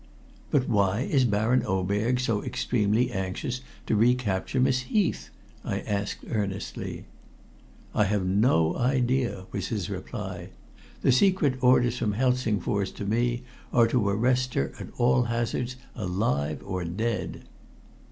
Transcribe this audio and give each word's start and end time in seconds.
"But 0.49 0.67
why 0.67 1.01
is 1.01 1.25
Baron 1.25 1.63
Oberg 1.63 2.19
so 2.19 2.43
extremely 2.43 3.11
anxious 3.11 3.61
to 3.85 3.95
recapture 3.95 4.59
Miss 4.59 4.79
Heath?" 4.79 5.29
I 5.63 5.81
asked 5.81 6.25
earnestly. 6.31 7.05
"I 7.93 8.05
have 8.05 8.25
no 8.25 8.75
idea," 8.77 9.45
was 9.51 9.67
his 9.67 9.91
reply. 9.91 10.49
"The 11.03 11.11
secret 11.11 11.61
orders 11.61 11.99
from 11.99 12.13
Helsingfors 12.13 12.91
to 12.95 13.05
me 13.05 13.43
are 13.71 13.85
to 13.89 14.09
arrest 14.09 14.55
her 14.55 14.71
at 14.79 14.87
all 14.97 15.25
hazards 15.25 15.75
alive 15.95 16.63
or 16.65 16.83
dead." 16.83 17.43